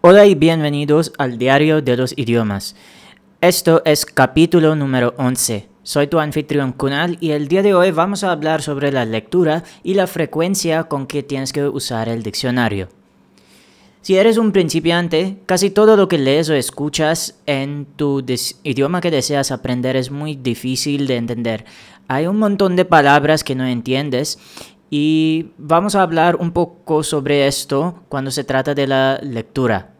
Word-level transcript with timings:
Hola 0.00 0.26
y 0.26 0.36
bienvenidos 0.36 1.12
al 1.18 1.38
Diario 1.38 1.82
de 1.82 1.96
los 1.96 2.16
Idiomas. 2.16 2.76
Esto 3.40 3.82
es 3.84 4.06
capítulo 4.06 4.76
número 4.76 5.12
11. 5.18 5.68
Soy 5.82 6.06
tu 6.06 6.20
anfitrión 6.20 6.72
Kunal 6.72 7.18
y 7.20 7.32
el 7.32 7.48
día 7.48 7.64
de 7.64 7.74
hoy 7.74 7.90
vamos 7.90 8.22
a 8.22 8.30
hablar 8.30 8.62
sobre 8.62 8.92
la 8.92 9.04
lectura 9.04 9.64
y 9.82 9.94
la 9.94 10.06
frecuencia 10.06 10.84
con 10.84 11.08
que 11.08 11.24
tienes 11.24 11.52
que 11.52 11.66
usar 11.66 12.08
el 12.08 12.22
diccionario. 12.22 12.90
Si 14.00 14.16
eres 14.16 14.38
un 14.38 14.52
principiante, 14.52 15.38
casi 15.46 15.68
todo 15.68 15.96
lo 15.96 16.06
que 16.06 16.18
lees 16.18 16.48
o 16.48 16.54
escuchas 16.54 17.40
en 17.46 17.84
tu 17.84 18.24
idioma 18.62 19.00
que 19.00 19.10
deseas 19.10 19.50
aprender 19.50 19.96
es 19.96 20.12
muy 20.12 20.36
difícil 20.36 21.08
de 21.08 21.16
entender. 21.16 21.64
Hay 22.06 22.28
un 22.28 22.38
montón 22.38 22.76
de 22.76 22.84
palabras 22.84 23.42
que 23.42 23.56
no 23.56 23.66
entiendes 23.66 24.38
y 24.90 25.50
vamos 25.58 25.94
a 25.94 26.02
hablar 26.02 26.36
un 26.36 26.52
poco 26.52 27.02
sobre 27.02 27.46
esto 27.46 28.02
cuando 28.08 28.30
se 28.30 28.44
trata 28.44 28.74
de 28.74 28.86
la 28.86 29.18
lectura. 29.22 29.90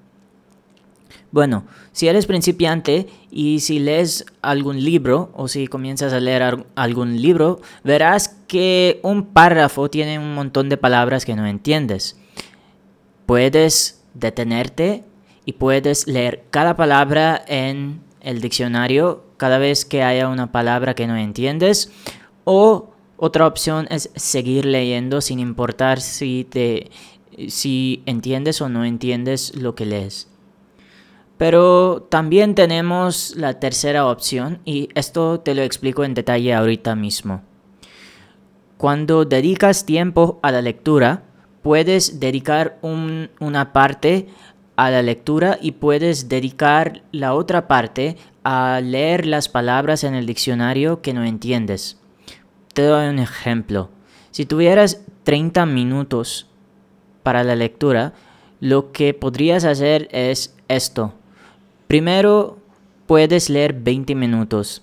Bueno, 1.30 1.64
si 1.92 2.08
eres 2.08 2.24
principiante 2.24 3.06
y 3.30 3.60
si 3.60 3.80
lees 3.80 4.24
algún 4.40 4.82
libro 4.82 5.30
o 5.34 5.46
si 5.46 5.66
comienzas 5.66 6.14
a 6.14 6.20
leer 6.20 6.64
algún 6.74 7.20
libro, 7.20 7.60
verás 7.84 8.36
que 8.46 8.98
un 9.02 9.26
párrafo 9.26 9.90
tiene 9.90 10.18
un 10.18 10.34
montón 10.34 10.70
de 10.70 10.78
palabras 10.78 11.26
que 11.26 11.36
no 11.36 11.46
entiendes. 11.46 12.18
Puedes 13.26 14.02
detenerte 14.14 15.04
y 15.44 15.52
puedes 15.52 16.06
leer 16.06 16.44
cada 16.50 16.76
palabra 16.76 17.42
en 17.46 18.00
el 18.22 18.40
diccionario 18.40 19.24
cada 19.36 19.58
vez 19.58 19.84
que 19.84 20.02
haya 20.02 20.28
una 20.28 20.50
palabra 20.50 20.94
que 20.94 21.06
no 21.06 21.16
entiendes 21.16 21.92
o 22.44 22.90
otra 23.18 23.48
opción 23.48 23.88
es 23.90 24.10
seguir 24.14 24.64
leyendo 24.64 25.20
sin 25.20 25.40
importar 25.40 26.00
si, 26.00 26.44
te, 26.44 26.90
si 27.48 28.02
entiendes 28.06 28.60
o 28.62 28.68
no 28.68 28.84
entiendes 28.84 29.56
lo 29.56 29.74
que 29.74 29.86
lees. 29.86 30.28
Pero 31.36 32.06
también 32.08 32.54
tenemos 32.54 33.34
la 33.36 33.58
tercera 33.58 34.06
opción 34.06 34.60
y 34.64 34.88
esto 34.94 35.40
te 35.40 35.54
lo 35.54 35.62
explico 35.62 36.04
en 36.04 36.14
detalle 36.14 36.54
ahorita 36.54 36.94
mismo. 36.94 37.42
Cuando 38.76 39.24
dedicas 39.24 39.84
tiempo 39.84 40.38
a 40.42 40.52
la 40.52 40.62
lectura, 40.62 41.24
puedes 41.62 42.20
dedicar 42.20 42.78
una 42.82 43.72
parte 43.72 44.28
a 44.76 44.90
la 44.90 45.02
lectura 45.02 45.58
y 45.60 45.72
puedes 45.72 46.28
dedicar 46.28 47.02
la 47.10 47.34
otra 47.34 47.66
parte 47.66 48.16
a 48.44 48.80
leer 48.80 49.26
las 49.26 49.48
palabras 49.48 50.04
en 50.04 50.14
el 50.14 50.24
diccionario 50.24 51.02
que 51.02 51.12
no 51.12 51.24
entiendes. 51.24 51.98
Te 52.78 52.84
doy 52.84 53.08
un 53.08 53.18
ejemplo. 53.18 53.90
Si 54.30 54.46
tuvieras 54.46 55.02
30 55.24 55.66
minutos 55.66 56.46
para 57.24 57.42
la 57.42 57.56
lectura, 57.56 58.12
lo 58.60 58.92
que 58.92 59.14
podrías 59.14 59.64
hacer 59.64 60.08
es 60.12 60.54
esto. 60.68 61.12
Primero, 61.88 62.58
puedes 63.08 63.50
leer 63.50 63.72
20 63.72 64.14
minutos. 64.14 64.82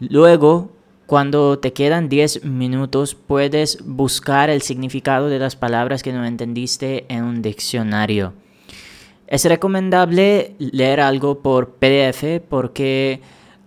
Luego, 0.00 0.72
cuando 1.06 1.60
te 1.60 1.72
quedan 1.72 2.08
10 2.08 2.44
minutos, 2.44 3.14
puedes 3.14 3.78
buscar 3.84 4.50
el 4.50 4.60
significado 4.60 5.28
de 5.28 5.38
las 5.38 5.54
palabras 5.54 6.02
que 6.02 6.12
no 6.12 6.24
entendiste 6.24 7.06
en 7.08 7.22
un 7.22 7.40
diccionario. 7.40 8.32
Es 9.28 9.44
recomendable 9.44 10.56
leer 10.58 10.98
algo 10.98 11.38
por 11.38 11.74
PDF 11.74 12.40
porque 12.48 13.20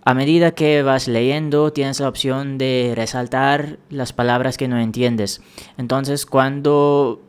a 0.08 0.14
medida 0.14 0.52
que 0.52 0.82
vas 0.82 1.06
leyendo, 1.06 1.70
tienes 1.70 2.00
la 2.00 2.08
opción 2.08 2.56
de 2.56 2.94
resaltar 2.96 3.78
las 3.90 4.14
palabras 4.14 4.56
que 4.56 4.66
no 4.66 4.78
entiendes. 4.78 5.42
Entonces, 5.76 6.24
cuando, 6.24 7.20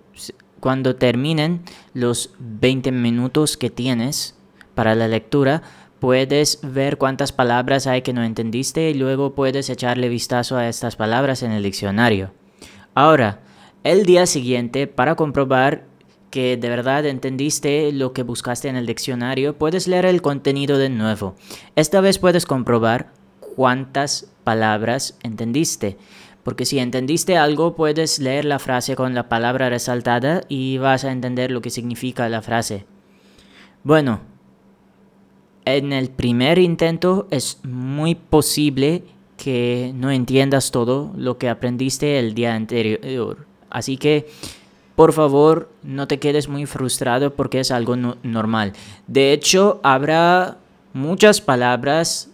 cuando 0.61 0.95
terminen 0.95 1.59
los 1.93 2.33
20 2.39 2.93
minutos 2.93 3.57
que 3.57 3.69
tienes 3.69 4.37
para 4.75 4.95
la 4.95 5.09
lectura, 5.09 5.61
puedes 5.99 6.59
ver 6.63 6.97
cuántas 6.97 7.33
palabras 7.33 7.85
hay 7.85 8.01
que 8.01 8.13
no 8.13 8.23
entendiste 8.23 8.89
y 8.89 8.93
luego 8.93 9.35
puedes 9.35 9.69
echarle 9.69 10.07
vistazo 10.07 10.55
a 10.55 10.69
estas 10.69 10.95
palabras 10.95 11.43
en 11.43 11.51
el 11.51 11.63
diccionario. 11.63 12.31
Ahora, 12.95 13.41
el 13.83 14.05
día 14.05 14.25
siguiente, 14.25 14.87
para 14.87 15.15
comprobar 15.15 15.88
que 16.29 16.57
de 16.57 16.69
verdad 16.69 17.05
entendiste 17.05 17.91
lo 17.91 18.13
que 18.13 18.23
buscaste 18.23 18.67
en 18.67 18.75
el 18.75 18.85
diccionario, 18.85 19.57
puedes 19.57 19.87
leer 19.87 20.05
el 20.05 20.21
contenido 20.21 20.77
de 20.77 20.89
nuevo. 20.89 21.35
Esta 21.75 22.01
vez 22.01 22.19
puedes 22.19 22.45
comprobar 22.45 23.11
cuántas 23.55 24.31
palabras 24.43 25.17
entendiste. 25.23 25.97
Porque 26.43 26.65
si 26.65 26.79
entendiste 26.79 27.37
algo, 27.37 27.75
puedes 27.75 28.19
leer 28.19 28.45
la 28.45 28.59
frase 28.59 28.95
con 28.95 29.13
la 29.13 29.29
palabra 29.29 29.69
resaltada 29.69 30.41
y 30.47 30.77
vas 30.77 31.03
a 31.03 31.11
entender 31.11 31.51
lo 31.51 31.61
que 31.61 31.69
significa 31.69 32.29
la 32.29 32.41
frase. 32.41 32.85
Bueno, 33.83 34.21
en 35.65 35.93
el 35.93 36.09
primer 36.09 36.57
intento 36.57 37.27
es 37.31 37.59
muy 37.63 38.15
posible 38.15 39.03
que 39.37 39.91
no 39.95 40.11
entiendas 40.11 40.71
todo 40.71 41.13
lo 41.15 41.37
que 41.37 41.49
aprendiste 41.49 42.19
el 42.19 42.33
día 42.33 42.55
anterior. 42.55 43.45
Así 43.69 43.97
que 43.97 44.27
por 44.99 45.13
favor 45.13 45.69
no 45.81 46.09
te 46.09 46.19
quedes 46.19 46.49
muy 46.49 46.65
frustrado 46.65 47.33
porque 47.33 47.61
es 47.61 47.71
algo 47.71 47.95
normal. 47.95 48.73
De 49.07 49.31
hecho, 49.31 49.79
habrá 49.81 50.57
muchas 50.91 51.39
palabras 51.39 52.31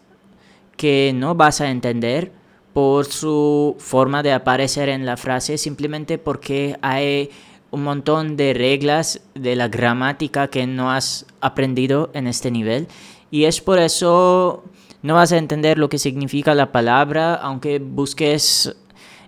que 0.75 1.11
no 1.13 1.35
vas 1.35 1.61
a 1.61 1.69
entender 1.69 2.31
por 2.73 3.05
su 3.05 3.75
forma 3.77 4.23
de 4.23 4.33
aparecer 4.33 4.89
en 4.89 5.05
la 5.05 5.15
frase, 5.15 5.59
simplemente 5.59 6.17
porque 6.17 6.75
hay 6.81 7.29
un 7.69 7.83
montón 7.83 8.35
de 8.35 8.55
reglas 8.55 9.21
de 9.35 9.55
la 9.55 9.67
gramática 9.67 10.47
que 10.47 10.65
no 10.65 10.89
has 10.89 11.27
aprendido 11.41 12.09
en 12.15 12.25
este 12.25 12.49
nivel. 12.49 12.87
Y 13.29 13.43
es 13.43 13.61
por 13.61 13.77
eso 13.77 14.63
no 15.03 15.13
vas 15.13 15.31
a 15.33 15.37
entender 15.37 15.77
lo 15.77 15.87
que 15.87 15.99
significa 15.99 16.55
la 16.55 16.71
palabra, 16.71 17.35
aunque 17.35 17.77
busques 17.77 18.75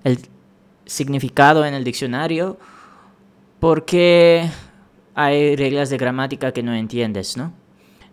el 0.03 0.21
significado 0.87 1.65
en 1.67 1.75
el 1.75 1.83
diccionario 1.83 2.57
porque 3.59 4.49
hay 5.15 5.55
reglas 5.55 5.89
de 5.89 5.97
gramática 5.97 6.51
que 6.51 6.63
no 6.63 6.73
entiendes, 6.73 7.37
¿no? 7.37 7.53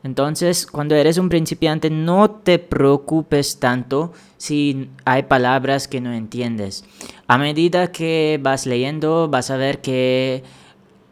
Entonces, 0.02 0.66
cuando 0.66 0.94
eres 0.94 1.16
un 1.16 1.30
principiante, 1.30 1.88
no 1.88 2.30
te 2.30 2.58
preocupes 2.58 3.58
tanto 3.58 4.12
si 4.36 4.90
hay 5.06 5.22
palabras 5.22 5.88
que 5.88 6.02
no 6.02 6.12
entiendes. 6.12 6.84
A 7.26 7.38
medida 7.38 7.90
que 7.90 8.38
vas 8.42 8.66
leyendo, 8.66 9.28
vas 9.28 9.50
a 9.50 9.56
ver 9.56 9.80
que 9.80 10.44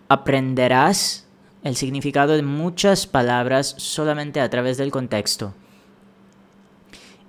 aprenderás 0.09 1.27
el 1.65 1.77
significado 1.77 2.35
de 2.35 2.43
muchas 2.43 3.07
palabras 3.07 3.75
solamente 3.79 4.41
a 4.41 4.51
través 4.51 4.77
del 4.77 4.91
contexto. 4.91 5.55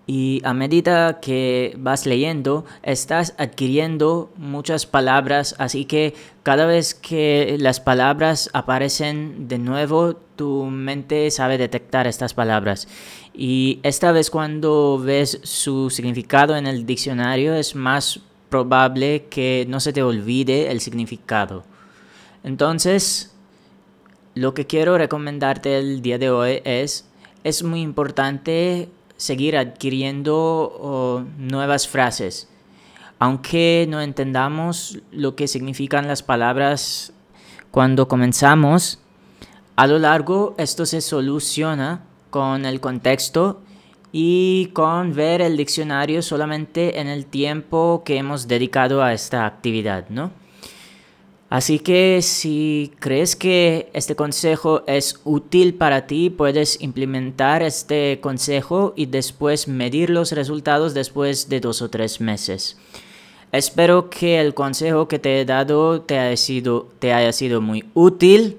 Y 0.05 0.41
a 0.43 0.53
medida 0.53 1.21
que 1.21 1.75
vas 1.77 2.05
leyendo, 2.05 2.65
estás 2.81 3.35
adquiriendo 3.37 4.29
muchas 4.35 4.85
palabras, 4.85 5.55
así 5.59 5.85
que 5.85 6.13
cada 6.43 6.65
vez 6.65 6.93
que 6.93 7.55
las 7.57 7.79
palabras 7.79 8.49
aparecen 8.51 9.47
de 9.47 9.59
nuevo, 9.59 10.15
tu 10.35 10.65
mente 10.65 11.31
sabe 11.31 11.57
detectar 11.57 12.05
estas 12.05 12.33
palabras. 12.33 12.89
Y 13.33 13.79
esta 13.83 14.11
vez 14.11 14.29
cuando 14.29 14.99
ves 15.01 15.39
su 15.43 15.89
significado 15.89 16.57
en 16.57 16.67
el 16.67 16.85
diccionario, 16.85 17.53
es 17.55 17.73
más 17.73 18.19
probable 18.49 19.27
que 19.29 19.65
no 19.69 19.79
se 19.79 19.93
te 19.93 20.03
olvide 20.03 20.69
el 20.69 20.81
significado. 20.81 21.63
Entonces, 22.43 23.33
lo 24.35 24.53
que 24.53 24.67
quiero 24.67 24.97
recomendarte 24.97 25.77
el 25.79 26.01
día 26.01 26.17
de 26.17 26.29
hoy 26.29 26.61
es, 26.65 27.07
es 27.45 27.63
muy 27.63 27.81
importante 27.81 28.89
seguir 29.17 29.57
adquiriendo 29.57 31.25
nuevas 31.37 31.87
frases. 31.87 32.49
Aunque 33.19 33.85
no 33.89 34.01
entendamos 34.01 34.99
lo 35.11 35.35
que 35.35 35.47
significan 35.47 36.07
las 36.07 36.23
palabras 36.23 37.13
cuando 37.71 38.07
comenzamos, 38.07 38.99
a 39.75 39.87
lo 39.87 39.97
largo 39.97 40.55
esto 40.57 40.85
se 40.85 41.01
soluciona 41.01 42.03
con 42.29 42.65
el 42.65 42.79
contexto 42.79 43.61
y 44.11 44.71
con 44.73 45.15
ver 45.15 45.41
el 45.41 45.57
diccionario 45.57 46.21
solamente 46.21 46.99
en 46.99 47.07
el 47.07 47.25
tiempo 47.25 48.03
que 48.05 48.17
hemos 48.17 48.47
dedicado 48.47 49.01
a 49.01 49.13
esta 49.13 49.45
actividad, 49.45 50.09
¿no? 50.09 50.31
Así 51.53 51.77
que 51.77 52.23
si 52.23 52.93
crees 52.97 53.35
que 53.35 53.91
este 53.93 54.15
consejo 54.15 54.81
es 54.87 55.19
útil 55.23 55.75
para 55.75 56.07
ti, 56.07 56.31
puedes 56.31 56.81
implementar 56.81 57.61
este 57.61 58.19
consejo 58.21 58.93
y 58.95 59.05
después 59.05 59.67
medir 59.67 60.09
los 60.09 60.31
resultados 60.31 60.95
después 60.95 61.49
de 61.49 61.59
dos 61.59 61.83
o 61.83 61.91
tres 61.91 62.19
meses. 62.19 62.75
Espero 63.51 64.09
que 64.09 64.41
el 64.41 64.55
consejo 64.55 65.07
que 65.07 65.19
te 65.19 65.41
he 65.41 65.45
dado 65.45 66.01
te 66.01 66.17
haya 66.17 66.35
sido, 66.37 67.61
muy 67.61 67.85
útil. 67.93 68.57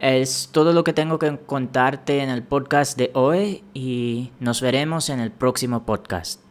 Es 0.00 0.48
todo 0.50 0.72
lo 0.72 0.82
que 0.82 0.92
tengo 0.92 1.20
que 1.20 1.38
contarte 1.46 2.18
en 2.18 2.30
el 2.30 2.42
podcast 2.42 2.98
de 2.98 3.12
hoy 3.14 3.62
y 3.74 4.32
nos 4.40 4.60
veremos 4.60 5.08
en 5.08 5.20
el 5.20 5.30
próximo 5.30 5.86
podcast. 5.86 6.47